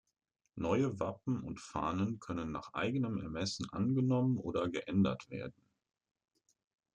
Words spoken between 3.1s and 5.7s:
Ermessen angenommen oder geändert werden.